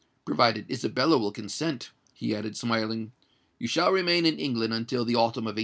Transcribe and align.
Provided 0.25 0.65
Isabella 0.71 1.19
will 1.19 1.31
consent," 1.31 1.91
he 2.15 2.35
added, 2.35 2.57
smiling, 2.57 3.11
"you 3.59 3.67
shall 3.67 3.91
remain 3.91 4.25
in 4.25 4.39
England 4.39 4.73
until 4.73 5.05
the 5.05 5.13
autumn 5.13 5.43
of 5.43 5.53
1843." 5.53 5.59